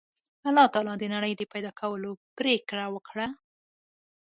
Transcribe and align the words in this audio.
الله 0.47 0.65
تعالی 0.73 0.93
د 0.99 1.03
نړۍ 1.13 1.33
د 1.37 1.41
پیدا 1.53 1.71
کولو 1.79 2.11
پرېکړه 2.37 2.85
وکړه 2.95 3.27